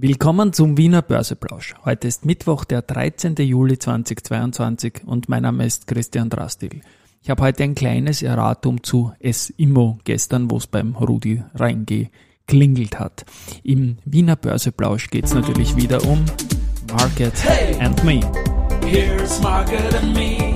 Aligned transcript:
Willkommen 0.00 0.52
zum 0.52 0.76
Wiener 0.76 1.02
Börseplausch. 1.02 1.74
Heute 1.84 2.06
ist 2.06 2.24
Mittwoch, 2.24 2.64
der 2.64 2.82
13. 2.82 3.34
Juli 3.38 3.80
2022 3.80 5.00
und 5.04 5.28
mein 5.28 5.42
Name 5.42 5.66
ist 5.66 5.88
Christian 5.88 6.30
Drastil. 6.30 6.82
Ich 7.20 7.30
habe 7.30 7.42
heute 7.42 7.64
ein 7.64 7.74
kleines 7.74 8.22
Erratum 8.22 8.84
zu 8.84 9.10
S-Immo 9.18 9.98
gestern, 10.04 10.52
wo 10.52 10.58
es 10.58 10.68
beim 10.68 10.94
Rudi 10.94 11.42
Reinge 11.52 12.10
klingelt 12.46 13.00
hat. 13.00 13.26
Im 13.64 13.96
Wiener 14.04 14.36
Börseplausch 14.36 15.10
geht 15.10 15.24
es 15.24 15.34
natürlich 15.34 15.74
wieder 15.74 16.00
um 16.04 16.24
Market 16.92 17.34
hey, 17.42 17.76
and 17.80 18.04
Me. 18.04 18.20
Here's 18.86 19.42
Market 19.42 19.96
and 19.96 20.14
Me, 20.14 20.47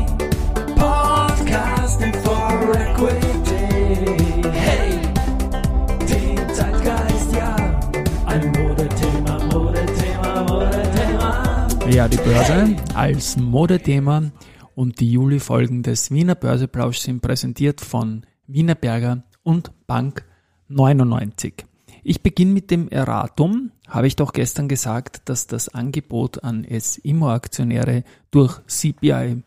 Modethema. 12.03 12.09
Ja, 12.09 12.09
die 12.09 12.17
Börse 12.17 12.77
als 12.95 13.37
Modethema 13.37 14.33
und 14.75 14.99
die 14.99 15.13
Juli-Folgen 15.13 15.83
des 15.83 16.11
Wiener 16.11 16.35
Börseplausch 16.35 16.99
sind 16.99 17.23
präsentiert 17.23 17.81
von 17.81 18.25
Wienerberger 18.47 19.23
und 19.45 19.71
Bank 19.87 20.25
99. 20.69 21.65
Ich 22.03 22.23
beginne 22.23 22.53
mit 22.53 22.71
dem 22.71 22.89
Erratum. 22.89 23.71
Habe 23.87 24.09
ich 24.09 24.17
doch 24.17 24.33
gestern 24.33 24.69
gesagt, 24.69 25.23
dass 25.27 25.47
das 25.47 25.69
Angebot 25.69 26.43
an 26.43 26.65
S-Immo-Aktionäre 26.65 28.03
durch 28.31 28.59
CPI 28.67 29.43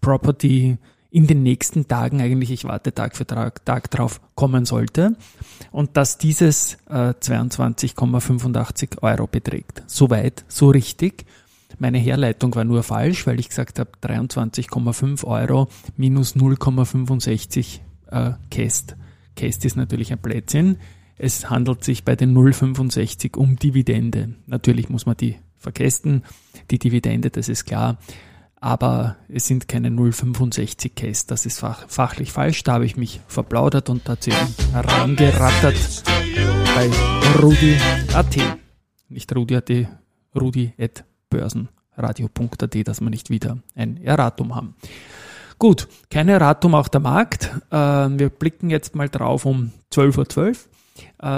Property 0.00 0.76
in 1.10 1.26
den 1.28 1.42
nächsten 1.42 1.86
Tagen 1.86 2.20
eigentlich, 2.20 2.50
ich 2.50 2.64
warte 2.64 2.92
Tag 2.92 3.16
für 3.16 3.26
Tag, 3.26 3.64
Tag 3.64 3.90
drauf, 3.90 4.20
kommen 4.34 4.64
sollte 4.64 5.16
und 5.70 5.96
dass 5.96 6.18
dieses 6.18 6.76
äh, 6.90 7.14
22,85 7.18 9.00
Euro 9.02 9.28
beträgt. 9.28 9.84
Soweit, 9.86 10.44
so 10.48 10.70
richtig. 10.70 11.24
Meine 11.78 11.98
Herleitung 11.98 12.54
war 12.54 12.64
nur 12.64 12.82
falsch, 12.82 13.26
weil 13.26 13.40
ich 13.40 13.48
gesagt 13.48 13.78
habe 13.78 13.90
23,5 14.02 15.24
Euro 15.24 15.68
minus 15.96 16.36
0,65 16.36 17.80
äh, 18.10 18.32
Käst. 18.50 18.96
Käst 19.36 19.64
ist 19.64 19.76
natürlich 19.76 20.12
ein 20.12 20.18
Blödsinn. 20.18 20.78
Es 21.16 21.50
handelt 21.50 21.84
sich 21.84 22.04
bei 22.04 22.16
den 22.16 22.36
0,65 22.36 23.36
um 23.36 23.56
Dividende. 23.56 24.34
Natürlich 24.46 24.88
muss 24.88 25.06
man 25.06 25.16
die 25.16 25.36
verkästen, 25.58 26.22
die 26.70 26.78
Dividende, 26.78 27.30
das 27.30 27.48
ist 27.48 27.64
klar. 27.64 27.98
Aber 28.60 29.16
es 29.28 29.46
sind 29.46 29.68
keine 29.68 29.90
0,65 29.90 30.94
Käst. 30.94 31.30
Das 31.30 31.44
ist 31.44 31.60
fach, 31.60 31.86
fachlich 31.88 32.32
falsch. 32.32 32.62
Da 32.64 32.74
habe 32.74 32.86
ich 32.86 32.96
mich 32.96 33.20
verplaudert 33.26 33.90
und 33.90 34.06
tatsächlich 34.06 34.56
reingerattert 34.72 36.02
bei 36.74 36.90
Rudi.at. 37.42 38.36
Nicht 39.08 39.34
Rudi.at, 39.36 41.04
Rudi.börsenradio.at, 41.34 42.88
dass 42.88 43.00
wir 43.00 43.10
nicht 43.10 43.30
wieder 43.30 43.58
ein 43.74 44.02
Erratum 44.02 44.54
haben. 44.54 44.74
Gut, 45.58 45.88
kein 46.10 46.28
Erratum 46.28 46.74
auch 46.74 46.88
der 46.88 47.00
Markt. 47.00 47.50
Äh, 47.70 47.76
wir 47.76 48.28
blicken 48.28 48.70
jetzt 48.70 48.94
mal 48.94 49.08
drauf 49.08 49.46
um 49.46 49.72
12.12 49.92 50.48
Uhr. 50.48 50.54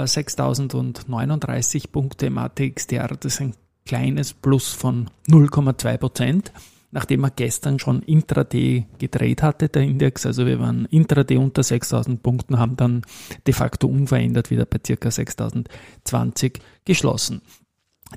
6039 0.07 1.85
äh, 1.85 1.87
Punkte 1.87 2.27
im 2.27 2.37
ATXDR, 2.37 3.07
das 3.07 3.33
ist 3.33 3.41
ein 3.41 3.55
kleines 3.87 4.33
Plus 4.33 4.71
von 4.73 5.09
0,2 5.27 5.97
Prozent, 5.97 6.51
nachdem 6.91 7.23
er 7.23 7.31
gestern 7.31 7.79
schon 7.79 8.03
Intraday 8.03 8.85
gedreht 8.99 9.41
hatte, 9.41 9.69
der 9.69 9.81
Index. 9.81 10.27
Also 10.27 10.45
wir 10.45 10.59
waren 10.59 10.85
Intraday 10.85 11.37
unter 11.37 11.63
6000 11.63 12.21
Punkten, 12.21 12.59
haben 12.59 12.75
dann 12.75 13.01
de 13.47 13.53
facto 13.53 13.87
unverändert 13.87 14.51
wieder 14.51 14.65
bei 14.65 14.79
circa 14.85 15.09
6020 15.09 16.59
geschlossen. 16.85 17.41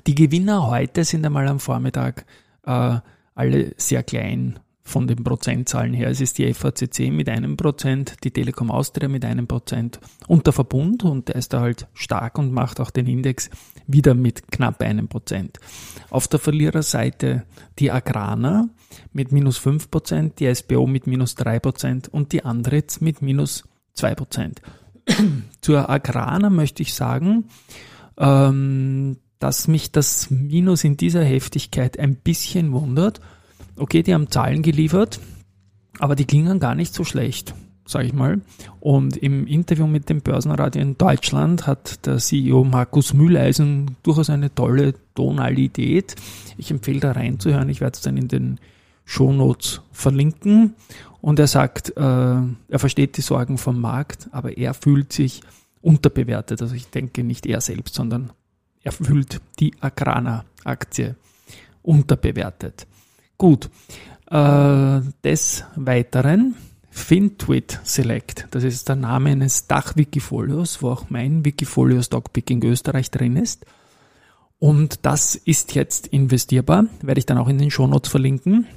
Die 0.07 0.15
Gewinner 0.15 0.67
heute 0.67 1.03
sind 1.03 1.25
einmal 1.25 1.47
am 1.47 1.59
Vormittag 1.59 2.25
äh, 2.65 2.99
alle 3.35 3.73
sehr 3.77 4.03
klein 4.03 4.59
von 4.83 5.07
den 5.07 5.23
Prozentzahlen 5.23 5.93
her. 5.93 6.09
Es 6.09 6.21
ist 6.21 6.37
die 6.37 6.53
FACC 6.53 7.11
mit 7.11 7.29
einem 7.29 7.55
Prozent, 7.55 8.15
die 8.23 8.31
Telekom 8.31 8.71
Austria 8.71 9.07
mit 9.07 9.23
einem 9.23 9.47
Prozent 9.47 9.99
und 10.27 10.45
der 10.45 10.53
Verbund 10.53 11.03
und 11.03 11.29
der 11.29 11.35
ist 11.35 11.53
da 11.53 11.61
halt 11.61 11.87
stark 11.93 12.37
und 12.37 12.51
macht 12.51 12.79
auch 12.79 12.89
den 12.89 13.07
Index 13.07 13.49
wieder 13.87 14.13
mit 14.15 14.51
knapp 14.51 14.81
einem 14.81 15.07
Prozent. 15.07 15.59
Auf 16.09 16.27
der 16.27 16.39
Verliererseite 16.39 17.43
die 17.79 17.91
Agrana 17.91 18.69
mit 19.13 19.31
minus 19.31 19.57
fünf 19.57 19.89
Prozent, 19.89 20.39
die 20.39 20.53
SBO 20.53 20.87
mit 20.87 21.07
minus 21.07 21.35
drei 21.35 21.59
Prozent 21.59 22.09
und 22.09 22.33
die 22.33 22.43
Andritz 22.43 23.01
mit 23.01 23.21
minus 23.21 23.63
zwei 23.93 24.15
Prozent. 24.15 24.61
Zur 25.61 25.89
Agrana 25.89 26.49
möchte 26.49 26.81
ich 26.81 26.93
sagen, 26.93 27.45
ähm, 28.17 29.17
dass 29.41 29.67
mich 29.67 29.91
das 29.91 30.29
Minus 30.29 30.83
in 30.83 30.95
dieser 30.95 31.23
Heftigkeit 31.23 31.99
ein 31.99 32.15
bisschen 32.15 32.71
wundert 32.71 33.19
okay, 33.81 34.03
die 34.03 34.13
haben 34.13 34.29
Zahlen 34.29 34.61
geliefert, 34.61 35.19
aber 35.99 36.15
die 36.15 36.25
klingen 36.25 36.59
gar 36.59 36.75
nicht 36.75 36.93
so 36.93 37.03
schlecht, 37.03 37.53
sage 37.85 38.05
ich 38.05 38.13
mal. 38.13 38.41
Und 38.79 39.17
im 39.17 39.47
Interview 39.47 39.87
mit 39.87 40.09
dem 40.09 40.21
Börsenradio 40.21 40.81
in 40.81 40.97
Deutschland 40.97 41.67
hat 41.67 42.05
der 42.05 42.17
CEO 42.17 42.63
Markus 42.63 43.13
Mühleisen 43.13 43.97
durchaus 44.03 44.29
eine 44.29 44.53
tolle 44.53 44.93
Tonalität. 45.15 46.15
Ich 46.57 46.71
empfehle 46.71 46.99
da 46.99 47.11
reinzuhören. 47.13 47.69
Ich 47.69 47.81
werde 47.81 47.95
es 47.95 48.01
dann 48.01 48.17
in 48.17 48.27
den 48.27 48.59
Shownotes 49.03 49.81
verlinken. 49.91 50.75
Und 51.21 51.37
er 51.39 51.47
sagt, 51.47 51.95
äh, 51.97 52.01
er 52.01 52.79
versteht 52.79 53.17
die 53.17 53.21
Sorgen 53.21 53.57
vom 53.57 53.79
Markt, 53.79 54.29
aber 54.31 54.57
er 54.57 54.73
fühlt 54.73 55.13
sich 55.13 55.41
unterbewertet. 55.81 56.61
Also 56.61 56.73
ich 56.73 56.89
denke 56.89 57.23
nicht 57.23 57.45
er 57.45 57.61
selbst, 57.61 57.95
sondern 57.95 58.31
er 58.83 58.91
fühlt 58.91 59.41
die 59.59 59.73
Agrana-Aktie 59.79 61.15
unterbewertet. 61.81 62.87
Gut. 63.37 63.69
Äh, 64.29 65.01
des 65.23 65.65
Weiteren 65.75 66.55
FinTweet 66.89 67.79
Select. 67.83 68.47
Das 68.51 68.63
ist 68.63 68.87
der 68.89 68.95
Name 68.95 69.31
eines 69.31 69.67
Dach-Wikifolios, 69.67 70.81
wo 70.81 70.89
auch 70.89 71.09
mein 71.09 71.43
Wikifolio 71.45 72.01
Stockpick 72.01 72.49
in 72.49 72.63
Österreich 72.63 73.11
drin 73.11 73.37
ist. 73.37 73.65
Und 74.59 75.05
das 75.05 75.35
ist 75.35 75.73
jetzt 75.73 76.07
investierbar. 76.07 76.85
Werde 77.01 77.19
ich 77.19 77.25
dann 77.25 77.37
auch 77.37 77.47
in 77.47 77.57
den 77.57 77.71
Shownotes 77.71 78.11
verlinken. 78.11 78.67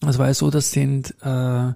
Das 0.00 0.18
war 0.18 0.26
ja 0.26 0.34
so, 0.34 0.50
das 0.50 0.72
sind 0.72 1.14
äh, 1.22 1.72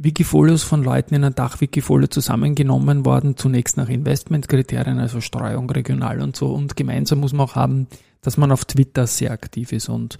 Wikifolios 0.00 0.62
von 0.62 0.84
Leuten 0.84 1.14
in 1.16 1.24
ein 1.24 1.34
Dach-Wikifolio 1.34 2.06
zusammengenommen 2.06 3.04
worden, 3.04 3.36
zunächst 3.36 3.76
nach 3.76 3.88
Investmentkriterien, 3.88 5.00
also 5.00 5.20
Streuung, 5.20 5.68
regional 5.70 6.20
und 6.20 6.36
so. 6.36 6.52
Und 6.52 6.76
gemeinsam 6.76 7.18
muss 7.18 7.32
man 7.32 7.48
auch 7.48 7.56
haben, 7.56 7.88
dass 8.22 8.36
man 8.36 8.52
auf 8.52 8.64
Twitter 8.64 9.08
sehr 9.08 9.32
aktiv 9.32 9.72
ist 9.72 9.88
und 9.88 10.16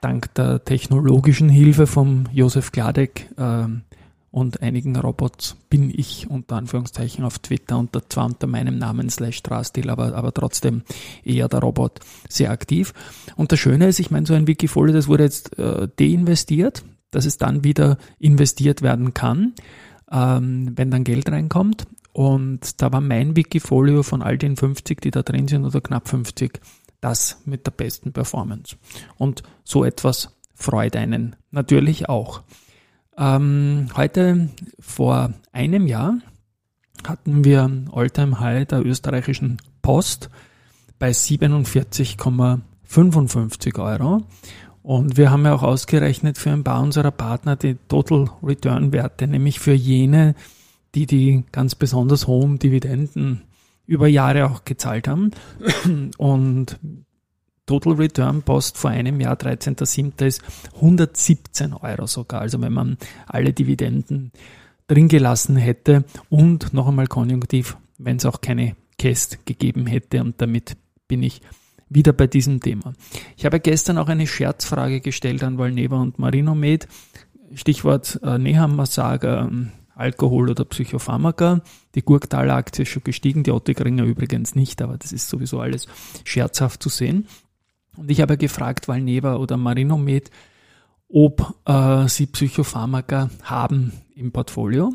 dank 0.00 0.34
der 0.34 0.64
technologischen 0.64 1.48
Hilfe 1.48 1.86
vom 1.86 2.24
Josef 2.32 2.72
Gladek 2.72 3.30
äh, 3.36 3.66
und 4.32 4.60
einigen 4.60 4.96
Robots 4.96 5.56
bin 5.70 5.88
ich 5.88 6.28
unter 6.28 6.56
Anführungszeichen 6.56 7.24
auf 7.24 7.38
Twitter 7.38 7.78
unter 7.78 8.06
zwar 8.08 8.26
unter 8.26 8.48
meinem 8.48 8.76
Namen 8.76 9.08
slash 9.08 9.42
Drastil, 9.42 9.88
aber, 9.88 10.14
aber 10.14 10.34
trotzdem 10.34 10.82
eher 11.24 11.48
der 11.48 11.60
Robot 11.60 12.00
sehr 12.28 12.50
aktiv. 12.50 12.92
Und 13.36 13.52
das 13.52 13.60
Schöne 13.60 13.86
ist, 13.86 14.00
ich 14.00 14.10
meine, 14.10 14.26
so 14.26 14.34
ein 14.34 14.48
Wikifolio, 14.48 14.92
das 14.92 15.06
wurde 15.06 15.22
jetzt 15.24 15.56
äh, 15.58 15.88
deinvestiert, 15.96 16.84
dass 17.10 17.24
es 17.24 17.38
dann 17.38 17.64
wieder 17.64 17.98
investiert 18.18 18.82
werden 18.82 19.14
kann, 19.14 19.54
ähm, 20.10 20.72
wenn 20.76 20.90
dann 20.90 21.04
Geld 21.04 21.30
reinkommt. 21.30 21.86
Und 22.12 22.80
da 22.80 22.92
war 22.92 23.00
mein 23.00 23.36
Wikifolio 23.36 24.02
von 24.02 24.22
all 24.22 24.38
den 24.38 24.56
50, 24.56 25.00
die 25.00 25.10
da 25.10 25.22
drin 25.22 25.48
sind, 25.48 25.64
oder 25.64 25.80
knapp 25.80 26.08
50, 26.08 26.60
das 27.00 27.42
mit 27.44 27.66
der 27.66 27.72
besten 27.72 28.12
Performance. 28.12 28.76
Und 29.16 29.42
so 29.64 29.84
etwas 29.84 30.36
freut 30.54 30.96
einen 30.96 31.36
natürlich 31.50 32.08
auch. 32.08 32.42
Ähm, 33.18 33.88
heute 33.96 34.48
vor 34.78 35.32
einem 35.52 35.86
Jahr 35.86 36.18
hatten 37.06 37.44
wir 37.44 37.70
Alltime 37.92 38.40
High 38.40 38.66
der 38.66 38.84
österreichischen 38.84 39.58
Post 39.82 40.30
bei 40.98 41.10
47,55 41.10 43.78
Euro. 43.78 44.22
Und 44.86 45.16
wir 45.16 45.32
haben 45.32 45.44
ja 45.44 45.52
auch 45.52 45.64
ausgerechnet 45.64 46.38
für 46.38 46.52
ein 46.52 46.62
paar 46.62 46.80
unserer 46.80 47.10
Partner 47.10 47.56
die 47.56 47.74
Total 47.88 48.30
Return 48.40 48.92
Werte, 48.92 49.26
nämlich 49.26 49.58
für 49.58 49.72
jene, 49.72 50.36
die 50.94 51.06
die 51.06 51.42
ganz 51.50 51.74
besonders 51.74 52.28
hohen 52.28 52.60
Dividenden 52.60 53.42
über 53.88 54.06
Jahre 54.06 54.48
auch 54.48 54.64
gezahlt 54.64 55.08
haben. 55.08 55.32
Und 56.18 56.78
Total 57.66 57.94
Return 57.94 58.42
Post 58.42 58.78
vor 58.78 58.90
einem 58.90 59.20
Jahr, 59.20 59.34
13.07. 59.34 60.24
ist 60.24 60.44
117 60.76 61.72
Euro 61.72 62.06
sogar. 62.06 62.42
Also 62.42 62.60
wenn 62.60 62.72
man 62.72 62.96
alle 63.26 63.52
Dividenden 63.52 64.30
drin 64.86 65.08
gelassen 65.08 65.56
hätte 65.56 66.04
und 66.30 66.72
noch 66.72 66.86
einmal 66.86 67.08
konjunktiv, 67.08 67.76
wenn 67.98 68.18
es 68.18 68.24
auch 68.24 68.40
keine 68.40 68.76
Cast 69.00 69.46
gegeben 69.46 69.88
hätte 69.88 70.20
und 70.20 70.40
damit 70.40 70.76
bin 71.08 71.24
ich 71.24 71.42
wieder 71.88 72.12
bei 72.12 72.26
diesem 72.26 72.60
Thema. 72.60 72.92
Ich 73.36 73.44
habe 73.44 73.60
gestern 73.60 73.98
auch 73.98 74.08
eine 74.08 74.26
Scherzfrage 74.26 75.00
gestellt 75.00 75.44
an 75.44 75.58
Valneva 75.58 76.00
und 76.00 76.18
Marinomed. 76.18 76.88
Stichwort 77.54 78.20
äh, 78.22 78.38
Nehammer 78.38 78.86
Saga, 78.86 79.44
ähm, 79.44 79.70
Alkohol 79.94 80.50
oder 80.50 80.64
Psychopharmaka. 80.64 81.62
Die 81.94 82.02
Gurktaler 82.02 82.54
Aktie 82.54 82.82
ist 82.82 82.90
schon 82.90 83.04
gestiegen, 83.04 83.44
die 83.44 83.52
Ottigringer 83.52 84.04
übrigens 84.04 84.54
nicht, 84.54 84.82
aber 84.82 84.98
das 84.98 85.12
ist 85.12 85.28
sowieso 85.28 85.60
alles 85.60 85.86
scherzhaft 86.24 86.82
zu 86.82 86.88
sehen. 86.88 87.26
Und 87.96 88.10
ich 88.10 88.20
habe 88.20 88.36
gefragt, 88.36 88.88
Valneva 88.88 89.36
oder 89.36 89.56
Marinomed, 89.56 90.30
ob 91.08 91.54
äh, 91.64 92.08
sie 92.08 92.26
Psychopharmaka 92.26 93.30
haben 93.42 93.92
im 94.14 94.32
Portfolio. 94.32 94.92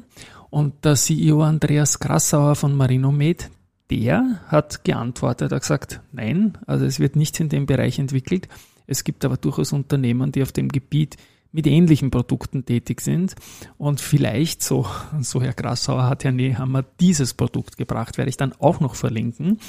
Und 0.49 0.85
der 0.85 0.95
CEO 0.95 1.41
Andreas 1.41 1.99
Grassauer 1.99 2.55
von 2.55 2.75
Marinomed, 2.75 3.49
der 3.91 4.39
hat 4.47 4.83
geantwortet, 4.85 5.51
hat 5.51 5.61
gesagt, 5.61 6.01
nein, 6.13 6.57
also 6.65 6.85
es 6.85 6.99
wird 6.99 7.15
nichts 7.15 7.39
in 7.39 7.49
dem 7.49 7.65
Bereich 7.65 7.99
entwickelt. 7.99 8.47
Es 8.87 9.03
gibt 9.03 9.25
aber 9.25 9.37
durchaus 9.37 9.73
Unternehmen, 9.73 10.31
die 10.31 10.41
auf 10.41 10.51
dem 10.51 10.69
Gebiet 10.69 11.17
mit 11.51 11.67
ähnlichen 11.67 12.11
Produkten 12.11 12.65
tätig 12.65 13.01
sind. 13.01 13.35
Und 13.77 13.99
vielleicht, 13.99 14.63
so, 14.63 14.87
so 15.19 15.41
Herr 15.41 15.53
Grassauer 15.53 16.09
hat 16.09 16.23
Herr 16.23 16.31
Nehammer 16.31 16.85
dieses 17.01 17.33
Produkt 17.33 17.77
gebracht, 17.77 18.17
werde 18.17 18.29
ich 18.29 18.37
dann 18.37 18.53
auch 18.59 18.79
noch 18.79 18.95
verlinken. 18.95 19.59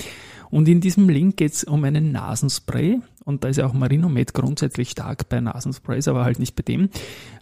Und 0.51 0.69
in 0.69 0.81
diesem 0.81 1.09
Link 1.09 1.39
geht 1.39 1.55
es 1.55 1.65
um 1.65 1.83
einen 1.83 2.13
Nasenspray. 2.13 3.01
Und 3.25 3.43
da 3.43 3.49
ist 3.49 3.57
ja 3.57 3.67
auch 3.67 3.73
Marinomed 3.73 4.35
grundsätzlich 4.35 4.91
stark 4.91 5.29
bei 5.29 5.41
Nasensprays, 5.41 6.07
aber 6.07 6.25
halt 6.25 6.39
nicht 6.39 6.55
bei 6.55 6.63
dem. 6.63 6.91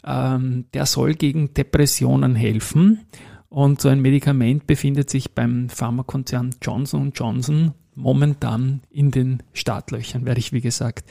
Ähm, 0.04 0.64
der 0.72 0.86
soll 0.86 1.14
gegen 1.14 1.52
Depressionen 1.52 2.34
helfen. 2.34 3.00
Und 3.50 3.80
so 3.80 3.88
ein 3.88 4.00
Medikament 4.00 4.68
befindet 4.68 5.10
sich 5.10 5.32
beim 5.32 5.68
Pharmakonzern 5.68 6.54
Johnson 6.62 7.12
Johnson 7.14 7.74
momentan 7.96 8.80
in 8.90 9.10
den 9.10 9.42
Startlöchern, 9.52 10.24
werde 10.24 10.38
ich 10.38 10.52
wie 10.52 10.60
gesagt 10.60 11.04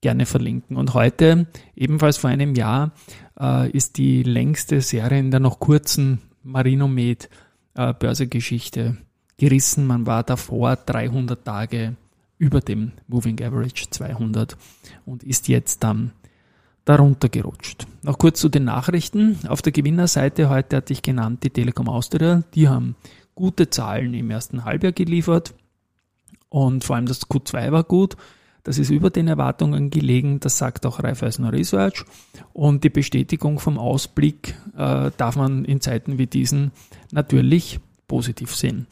gerne 0.00 0.24
verlinken. 0.24 0.76
Und 0.76 0.94
heute, 0.94 1.48
ebenfalls 1.74 2.18
vor 2.18 2.30
einem 2.30 2.54
Jahr, 2.54 2.92
äh, 3.38 3.68
ist 3.70 3.98
die 3.98 4.22
längste 4.22 4.80
Serie 4.80 5.18
in 5.18 5.32
der 5.32 5.40
noch 5.40 5.58
kurzen 5.58 6.20
Marinomed 6.44 7.28
äh, 7.74 7.92
Börsegeschichte 7.92 8.96
gerissen. 9.36 9.86
Man 9.86 10.06
war 10.06 10.22
davor 10.22 10.76
300 10.76 11.44
Tage 11.44 11.96
über 12.38 12.60
dem 12.60 12.92
Moving 13.08 13.42
Average 13.42 13.90
200 13.90 14.56
und 15.04 15.24
ist 15.24 15.48
jetzt 15.48 15.82
dann 15.82 16.12
darunter 16.84 17.28
gerutscht. 17.28 17.86
Noch 18.02 18.18
kurz 18.18 18.40
zu 18.40 18.48
den 18.48 18.64
Nachrichten. 18.64 19.38
Auf 19.46 19.62
der 19.62 19.72
Gewinnerseite 19.72 20.48
heute 20.48 20.76
hatte 20.76 20.92
ich 20.92 21.02
genannt 21.02 21.44
die 21.44 21.50
Telekom 21.50 21.88
Austria. 21.88 22.42
Die 22.54 22.68
haben 22.68 22.96
gute 23.34 23.70
Zahlen 23.70 24.14
im 24.14 24.30
ersten 24.30 24.64
Halbjahr 24.64 24.92
geliefert 24.92 25.54
und 26.48 26.84
vor 26.84 26.96
allem 26.96 27.06
das 27.06 27.28
Q2 27.28 27.72
war 27.72 27.84
gut. 27.84 28.16
Das 28.64 28.78
ist 28.78 28.90
über 28.90 29.10
den 29.10 29.26
Erwartungen 29.26 29.90
gelegen, 29.90 30.38
das 30.38 30.58
sagt 30.58 30.86
auch 30.86 31.02
Raiffeisen 31.02 31.44
Research. 31.46 32.04
Und 32.52 32.84
die 32.84 32.90
Bestätigung 32.90 33.58
vom 33.58 33.76
Ausblick 33.78 34.54
äh, 34.76 35.10
darf 35.16 35.36
man 35.36 35.64
in 35.64 35.80
Zeiten 35.80 36.18
wie 36.18 36.28
diesen 36.28 36.70
natürlich 37.10 37.80
positiv 38.06 38.54
sehen. 38.54 38.86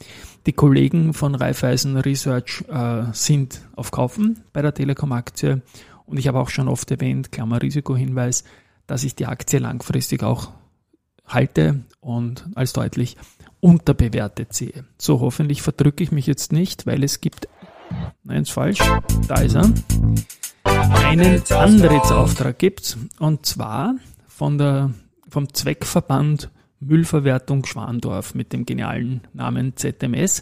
Die 0.45 0.53
Kollegen 0.53 1.13
von 1.13 1.35
Raiffeisen 1.35 1.95
Research 1.95 2.65
äh, 2.69 3.03
sind 3.13 3.61
auf 3.75 3.91
Kaufen 3.91 4.43
bei 4.51 4.61
der 4.61 4.73
Telekom-Aktie 4.73 5.61
und 6.05 6.17
ich 6.17 6.27
habe 6.27 6.39
auch 6.39 6.49
schon 6.49 6.67
oft 6.67 6.89
erwähnt, 6.91 7.31
Klammer 7.31 7.61
Risikohinweis, 7.61 8.43
dass 8.87 9.03
ich 9.03 9.15
die 9.15 9.25
Aktie 9.25 9.59
langfristig 9.59 10.23
auch 10.23 10.51
halte 11.25 11.85
und 11.99 12.47
als 12.55 12.73
deutlich 12.73 13.17
unterbewertet 13.59 14.53
sehe. 14.53 14.85
So 14.97 15.19
hoffentlich 15.19 15.61
verdrücke 15.61 16.03
ich 16.03 16.11
mich 16.11 16.27
jetzt 16.27 16.51
nicht, 16.51 16.85
weil 16.85 17.03
es 17.03 17.21
gibt, 17.21 17.47
nein, 18.23 18.41
ist 18.41 18.51
falsch, 18.51 18.79
da 19.27 19.35
ist 19.35 19.55
er, 19.55 19.71
einen 20.63 21.41
Antrittsauftrag 21.49 22.57
gibt 22.57 22.97
und 23.19 23.45
zwar 23.45 23.95
von 24.27 24.57
der, 24.57 24.91
vom 25.29 25.53
Zweckverband 25.53 26.49
Müllverwertung 26.79 27.65
Schwandorf 27.65 28.33
mit 28.33 28.53
dem 28.53 28.65
genialen 28.65 29.21
Namen 29.33 29.77
ZMS 29.77 30.41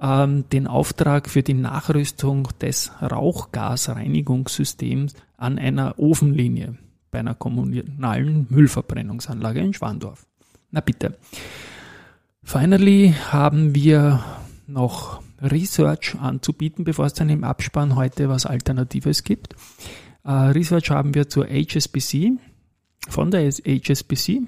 ähm, 0.00 0.48
den 0.50 0.66
Auftrag 0.66 1.28
für 1.28 1.42
die 1.42 1.52
Nachrüstung 1.54 2.48
des 2.60 2.90
Rauchgasreinigungssystems 3.02 5.14
an 5.36 5.58
einer 5.58 5.98
Ofenlinie 5.98 6.76
bei 7.10 7.18
einer 7.18 7.34
kommunalen 7.34 8.46
Müllverbrennungsanlage 8.50 9.60
in 9.60 9.74
Schwandorf. 9.74 10.26
Na 10.70 10.80
bitte. 10.80 11.18
Finally 12.42 13.14
haben 13.30 13.74
wir 13.74 14.24
noch 14.66 15.20
Research 15.42 16.16
anzubieten, 16.20 16.84
bevor 16.84 17.06
es 17.06 17.14
dann 17.14 17.28
im 17.28 17.44
Abspann 17.44 17.96
heute 17.96 18.28
was 18.28 18.46
Alternatives 18.46 19.24
gibt. 19.24 19.54
Äh, 20.24 20.30
Research 20.30 20.90
haben 20.90 21.14
wir 21.14 21.28
zur 21.28 21.46
HSBC, 21.46 22.32
von 23.08 23.30
der 23.30 23.50
HSBC. 23.50 24.28
Äh, 24.28 24.46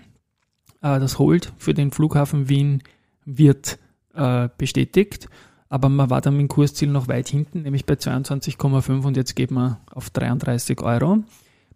das 0.81 1.19
Hold 1.19 1.53
für 1.59 1.75
den 1.75 1.91
Flughafen 1.91 2.49
Wien 2.49 2.83
wird 3.25 3.79
äh, 4.15 4.49
bestätigt. 4.57 5.29
Aber 5.69 5.89
man 5.89 6.11
war 6.11 6.21
dann 6.21 6.35
mit 6.37 6.43
dem 6.43 6.49
Kursziel 6.49 6.89
noch 6.89 7.09
weit 7.09 7.29
hinten, 7.29 7.63
nämlich 7.63 7.87
bei 7.87 7.95
22,5 7.95 9.05
und 9.05 9.17
jetzt 9.17 9.35
geht 9.35 9.51
man 9.51 9.79
auf 9.91 10.11
33 10.11 10.83
Euro. 10.83 11.25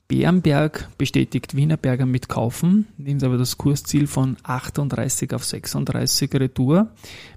Bärenberg 0.08 0.88
bestätigt 0.98 1.56
Wienerberger 1.56 2.06
mit 2.06 2.28
Kaufen, 2.28 2.86
nimmt 2.96 3.24
aber 3.24 3.38
das 3.38 3.58
Kursziel 3.58 4.06
von 4.06 4.36
38 4.44 5.34
auf 5.34 5.44
36 5.44 6.32
Retour. 6.34 6.92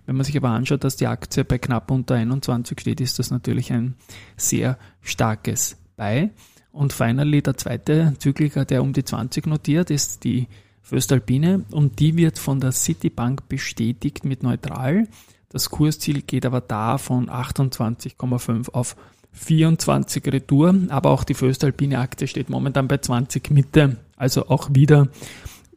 Wenn 0.06 0.16
man 0.16 0.24
sich 0.24 0.38
aber 0.38 0.50
anschaut, 0.50 0.84
dass 0.84 0.96
die 0.96 1.08
Aktie 1.08 1.44
bei 1.44 1.58
knapp 1.58 1.90
unter 1.90 2.16
21 2.16 2.80
steht, 2.80 3.02
ist 3.02 3.18
das 3.18 3.32
natürlich 3.32 3.72
ein 3.72 3.96
sehr 4.38 4.78
starkes 5.02 5.78
Bei. 5.96 6.30
Und 6.72 6.94
finally 6.94 7.42
der 7.42 7.58
zweite 7.58 8.14
Zykliker, 8.20 8.66
der 8.66 8.84
um 8.84 8.94
die 8.94 9.04
20 9.04 9.48
notiert, 9.48 9.90
ist 9.90 10.24
die 10.24 10.48
Föstalpine 10.90 11.66
und 11.70 12.00
die 12.00 12.18
wird 12.18 12.40
von 12.40 12.60
der 12.60 12.72
Citibank 12.72 13.48
bestätigt 13.48 14.26
mit 14.26 14.42
neutral. 14.42 15.08
Das 15.50 15.70
Kursziel 15.70 16.24
geht 16.24 16.48
aber 16.48 16.62
da 16.62 16.98
von 16.98 17.30
28,5 17.30 18.72
auf 18.72 18.96
24 19.32 20.26
Retour, 20.34 20.74
aber 20.90 21.12
auch 21.12 21.24
die 21.24 21.36
Föstalpine 21.36 22.00
Aktie 22.00 22.28
steht 22.28 22.50
momentan 22.50 22.88
bei 22.88 22.98
20 22.98 23.52
Mitte, 23.52 23.98
also 24.18 24.48
auch 24.50 24.70
wieder 24.74 25.10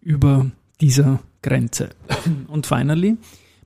über 0.01 0.51
dieser 0.81 1.21
Grenze. 1.43 1.91
Und 2.49 2.67
finally, 2.67 3.19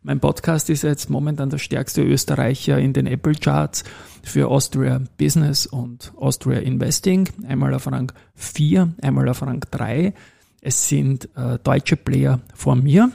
mein 0.03 0.19
Podcast 0.19 0.69
ist 0.69 0.83
jetzt 0.83 1.11
momentan 1.11 1.51
der 1.51 1.59
stärkste 1.59 2.03
Österreicher 2.03 2.79
in 2.79 2.93
den 2.93 3.07
Apple 3.07 3.37
Charts 3.37 3.85
für 4.25 4.49
Austria 4.49 5.01
Business 5.17 5.67
und 5.67 6.13
Austria 6.17 6.59
Investing. 6.59 7.29
Einmal 7.47 7.73
auf 7.75 7.87
Rang 7.87 8.11
4, 8.35 8.95
einmal 9.01 9.29
auf 9.29 9.43
Rang 9.43 9.65
3. 9.71 10.13
Es 10.61 10.89
sind 10.89 11.29
äh, 11.37 11.59
deutsche 11.63 11.97
Player 11.97 12.41
vor 12.55 12.77
mir. 12.77 13.11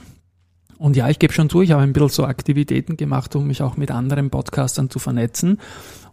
Und 0.78 0.96
ja, 0.96 1.08
ich 1.08 1.18
gebe 1.18 1.32
schon 1.32 1.48
zu, 1.48 1.62
ich 1.62 1.70
habe 1.70 1.82
ein 1.82 1.92
bisschen 1.92 2.08
so 2.08 2.24
Aktivitäten 2.24 2.96
gemacht, 2.96 3.36
um 3.36 3.46
mich 3.46 3.62
auch 3.62 3.76
mit 3.76 3.90
anderen 3.90 4.30
Podcastern 4.30 4.90
zu 4.90 4.98
vernetzen. 4.98 5.58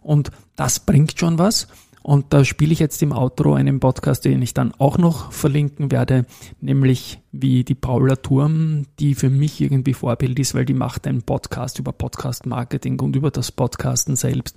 Und 0.00 0.30
das 0.56 0.80
bringt 0.80 1.18
schon 1.18 1.38
was. 1.38 1.66
Und 2.02 2.32
da 2.32 2.44
spiele 2.44 2.72
ich 2.72 2.78
jetzt 2.78 3.02
im 3.02 3.12
Outro 3.12 3.54
einen 3.54 3.78
Podcast, 3.78 4.24
den 4.24 4.40
ich 4.40 4.54
dann 4.54 4.72
auch 4.78 4.96
noch 4.96 5.32
verlinken 5.32 5.90
werde, 5.90 6.24
nämlich 6.60 7.20
wie 7.30 7.62
die 7.62 7.74
Paula 7.74 8.16
Turm, 8.16 8.86
die 8.98 9.14
für 9.14 9.28
mich 9.28 9.60
irgendwie 9.60 9.92
Vorbild 9.92 10.38
ist, 10.38 10.54
weil 10.54 10.64
die 10.64 10.74
macht 10.74 11.06
einen 11.06 11.22
Podcast 11.22 11.78
über 11.78 11.92
Podcast 11.92 12.46
Marketing 12.46 12.98
und 13.00 13.16
über 13.16 13.30
das 13.30 13.52
Podcasten 13.52 14.16
selbst 14.16 14.56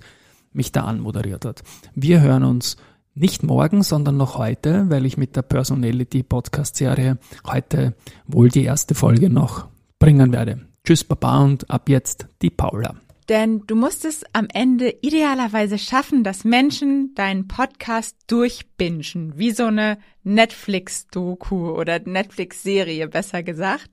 mich 0.52 0.72
da 0.72 0.84
anmoderiert 0.84 1.44
hat. 1.44 1.62
Wir 1.94 2.20
hören 2.22 2.44
uns 2.44 2.76
nicht 3.14 3.42
morgen, 3.42 3.82
sondern 3.82 4.16
noch 4.16 4.38
heute, 4.38 4.90
weil 4.90 5.06
ich 5.06 5.16
mit 5.16 5.36
der 5.36 5.42
Personality 5.42 6.22
Podcast 6.22 6.76
Serie 6.76 7.18
heute 7.46 7.94
wohl 8.26 8.48
die 8.48 8.64
erste 8.64 8.94
Folge 8.94 9.30
noch 9.30 9.68
bringen 9.98 10.32
werde. 10.32 10.66
Tschüss, 10.84 11.04
Baba 11.04 11.42
und 11.42 11.70
ab 11.70 11.88
jetzt 11.88 12.26
die 12.42 12.50
Paula. 12.50 12.94
Denn 13.28 13.62
du 13.66 13.74
musst 13.74 14.04
es 14.04 14.22
am 14.34 14.48
Ende 14.52 14.96
idealerweise 15.00 15.78
schaffen, 15.78 16.24
dass 16.24 16.44
Menschen 16.44 17.14
deinen 17.14 17.48
Podcast 17.48 18.16
durchbingen, 18.26 19.32
wie 19.36 19.52
so 19.52 19.64
eine 19.64 19.96
Netflix-Doku 20.24 21.70
oder 21.70 22.00
Netflix-Serie, 22.00 23.08
besser 23.08 23.42
gesagt. 23.42 23.88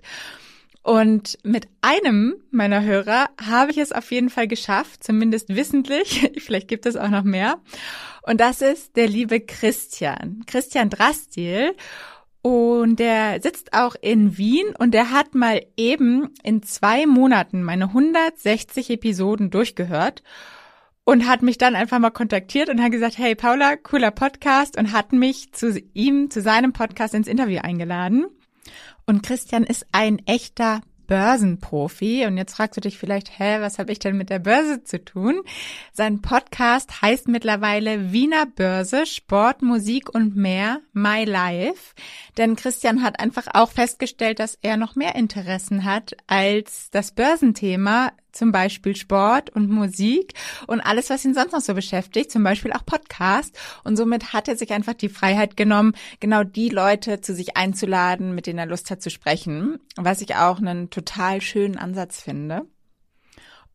Und 0.84 1.38
mit 1.44 1.68
einem 1.82 2.36
meiner 2.50 2.84
Hörer 2.84 3.30
habe 3.40 3.72
ich 3.72 3.78
es 3.78 3.92
auf 3.92 4.12
jeden 4.12 4.30
Fall 4.30 4.48
geschafft, 4.48 5.04
zumindest 5.04 5.50
wissentlich. 5.50 6.32
Vielleicht 6.40 6.68
gibt 6.68 6.86
es 6.86 6.96
auch 6.96 7.10
noch 7.10 7.24
mehr. 7.24 7.60
Und 8.24 8.42
das 8.42 8.62
ist 8.62 8.96
der 8.96 9.08
liebe 9.08 9.40
Christian. 9.40 10.44
Christian 10.48 10.90
Drastil. 10.90 11.76
Und 12.42 12.98
der 12.98 13.40
sitzt 13.42 13.74
auch 13.74 13.96
in 14.02 14.38
Wien 14.38 14.74
und 14.80 14.96
der 14.96 15.12
hat 15.12 15.36
mal 15.36 15.62
eben 15.78 16.30
in 16.42 16.64
zwei 16.64 17.06
Monaten 17.06 17.62
meine 17.62 17.86
160 17.86 18.90
Episoden 18.90 19.52
durchgehört 19.52 20.24
und 21.04 21.28
hat 21.28 21.44
mich 21.44 21.60
dann 21.60 21.76
einfach 21.76 22.00
mal 22.00 22.10
kontaktiert 22.10 22.70
und 22.70 22.82
hat 22.82 22.92
gesagt, 22.92 23.20
hey 23.20 23.36
Paula, 23.36 23.76
cooler 23.76 24.10
Podcast 24.10 24.76
und 24.76 24.92
hat 24.92 25.14
mich 25.14 25.52
zu 25.52 25.80
ihm, 25.94 26.32
zu 26.32 26.42
seinem 26.42 26.74
Podcast 26.74 27.14
ins 27.14 27.28
Interview 27.28 27.60
eingeladen. 27.62 28.26
Und 29.06 29.24
Christian 29.24 29.64
ist 29.64 29.86
ein 29.92 30.20
echter 30.26 30.82
Börsenprofi. 31.12 32.26
Und 32.26 32.38
jetzt 32.38 32.56
fragst 32.56 32.78
du 32.78 32.82
dich 32.82 32.98
vielleicht, 32.98 33.38
hä, 33.38 33.60
was 33.60 33.80
habe 33.80 33.92
ich 33.92 34.00
denn 34.00 34.16
mit 34.16 34.30
der 34.30 34.40
Börse 34.40 34.86
zu 34.86 35.04
tun? 35.04 35.42
Sein 35.92 36.22
Podcast 36.22 37.02
heißt 37.02 37.28
mittlerweile 37.28 38.14
Wiener 38.14 38.46
Börse, 38.46 39.06
Sport, 39.06 39.62
Musik 39.62 40.16
und 40.16 40.38
mehr, 40.38 40.80
My 40.94 41.26
Life. 41.26 41.94
Denn 42.38 42.56
Christian 42.56 43.04
hat 43.04 43.20
einfach 43.20 43.48
auch 43.54 43.72
festgestellt, 43.72 44.40
dass 44.40 44.58
er 44.62 44.78
noch 44.78 44.96
mehr 44.96 45.16
Interessen 45.16 45.84
hat 45.84 46.16
als 46.28 46.90
das 46.92 47.12
Börsenthema, 47.12 48.14
zum 48.32 48.52
Beispiel 48.52 48.96
Sport 48.96 49.50
und 49.52 49.70
Musik 49.70 50.34
und 50.68 50.82
alles, 50.82 51.10
was 51.10 51.26
ihn 51.26 51.34
sonst 51.34 51.54
noch 51.54 51.62
so 51.62 51.74
beschäftigt, 51.74 52.32
zum 52.32 52.44
Beispiel 52.44 52.74
auch 52.74 52.86
Podcast. 52.86 53.58
Und 53.84 53.98
somit 53.98 54.34
hat 54.34 54.48
er 54.48 54.56
sich 54.56 54.72
einfach 54.72 54.94
die 54.94 55.10
Freiheit 55.10 55.58
genommen, 55.58 55.94
genau 56.20 56.44
die 56.44 56.70
Leute 56.70 57.22
zu 57.22 57.34
sich 57.34 57.58
einzuladen, 57.58 58.36
mit 58.36 58.48
denen 58.48 58.60
er 58.60 58.66
Lust 58.66 58.92
hat 58.92 59.02
zu 59.02 59.10
sprechen, 59.10 59.80
was 59.96 60.22
ich 60.22 60.36
auch 60.36 60.58
einen 60.58 60.90
total 60.90 61.42
schönen 61.42 61.78
Ansatz 61.78 62.22
finde. 62.22 62.66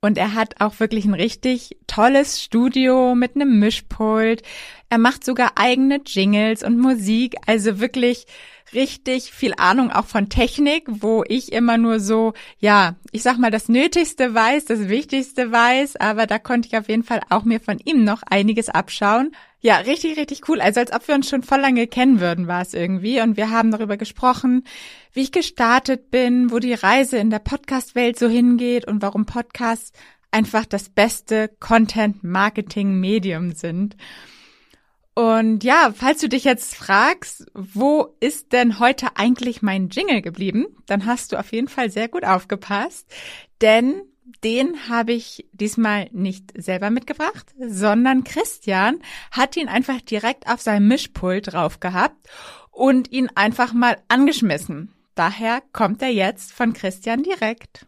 Und 0.00 0.18
er 0.18 0.34
hat 0.34 0.60
auch 0.60 0.78
wirklich 0.78 1.04
ein 1.04 1.14
richtig 1.14 1.78
tolles 1.86 2.42
Studio 2.42 3.14
mit 3.14 3.34
einem 3.34 3.58
Mischpult. 3.58 4.42
Er 4.88 4.98
macht 4.98 5.24
sogar 5.24 5.52
eigene 5.56 6.00
Jingles 6.04 6.62
und 6.62 6.78
Musik. 6.78 7.34
Also 7.46 7.80
wirklich 7.80 8.26
richtig 8.72 9.32
viel 9.32 9.54
Ahnung 9.56 9.90
auch 9.90 10.06
von 10.06 10.28
Technik, 10.28 10.84
wo 10.88 11.24
ich 11.26 11.52
immer 11.52 11.78
nur 11.78 12.00
so, 12.00 12.32
ja, 12.58 12.96
ich 13.12 13.22
sag 13.22 13.38
mal, 13.38 13.50
das 13.50 13.68
Nötigste 13.68 14.34
weiß, 14.34 14.64
das 14.66 14.88
Wichtigste 14.88 15.52
weiß, 15.52 15.96
aber 15.96 16.26
da 16.26 16.38
konnte 16.38 16.68
ich 16.68 16.76
auf 16.76 16.88
jeden 16.88 17.02
Fall 17.02 17.20
auch 17.30 17.44
mir 17.44 17.60
von 17.60 17.78
ihm 17.84 18.04
noch 18.04 18.22
einiges 18.22 18.68
abschauen. 18.68 19.32
Ja, 19.60 19.78
richtig, 19.78 20.16
richtig 20.18 20.48
cool. 20.48 20.60
Also 20.60 20.80
als 20.80 20.92
ob 20.92 21.08
wir 21.08 21.14
uns 21.14 21.28
schon 21.28 21.42
voll 21.42 21.60
lange 21.60 21.86
kennen 21.86 22.20
würden, 22.20 22.46
war 22.46 22.62
es 22.62 22.74
irgendwie. 22.74 23.20
Und 23.20 23.36
wir 23.36 23.50
haben 23.50 23.70
darüber 23.70 23.96
gesprochen, 23.96 24.64
wie 25.12 25.22
ich 25.22 25.32
gestartet 25.32 26.10
bin, 26.10 26.50
wo 26.50 26.58
die 26.58 26.74
Reise 26.74 27.16
in 27.16 27.30
der 27.30 27.38
Podcast-Welt 27.40 28.18
so 28.18 28.28
hingeht 28.28 28.86
und 28.86 29.02
warum 29.02 29.26
Podcasts 29.26 29.92
einfach 30.30 30.66
das 30.66 30.88
beste 30.88 31.50
Content-Marketing-Medium 31.60 33.52
sind. 33.52 33.96
Und 35.18 35.64
ja, 35.64 35.94
falls 35.96 36.20
du 36.20 36.28
dich 36.28 36.44
jetzt 36.44 36.74
fragst, 36.74 37.46
wo 37.54 38.14
ist 38.20 38.52
denn 38.52 38.78
heute 38.78 39.16
eigentlich 39.16 39.62
mein 39.62 39.88
Jingle 39.88 40.20
geblieben, 40.20 40.66
dann 40.84 41.06
hast 41.06 41.32
du 41.32 41.38
auf 41.38 41.52
jeden 41.52 41.68
Fall 41.68 41.90
sehr 41.90 42.08
gut 42.08 42.22
aufgepasst, 42.22 43.08
denn 43.62 44.02
den 44.44 44.90
habe 44.90 45.14
ich 45.14 45.48
diesmal 45.52 46.10
nicht 46.12 46.52
selber 46.54 46.90
mitgebracht, 46.90 47.46
sondern 47.58 48.24
Christian 48.24 48.98
hat 49.30 49.56
ihn 49.56 49.68
einfach 49.68 50.02
direkt 50.02 50.50
auf 50.50 50.60
seinem 50.60 50.88
Mischpult 50.88 51.54
drauf 51.54 51.80
gehabt 51.80 52.28
und 52.70 53.10
ihn 53.10 53.30
einfach 53.34 53.72
mal 53.72 53.96
angeschmissen. 54.08 54.92
Daher 55.14 55.62
kommt 55.72 56.02
er 56.02 56.10
jetzt 56.10 56.52
von 56.52 56.74
Christian 56.74 57.22
direkt. 57.22 57.86